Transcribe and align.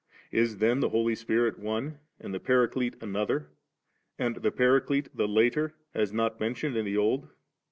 Is 0.31 0.57
then 0.57 0.79
the 0.79 0.89
Holy 0.89 1.13
Spirit 1.13 1.61
ooe^ 1.61 1.99
and 2.19 2.33
the 2.33 2.39
Paraclete 2.39 2.95
another, 3.03 3.51
and 4.17 4.37
the 4.37 4.49
Paraclete 4.51 5.15
die 5.15 5.25
later, 5.25 5.75
as 5.93 6.11
not 6.11 6.39
mentioned 6.39 6.75
in 6.75 6.85
the 6.85 6.97
Old? 6.97 7.29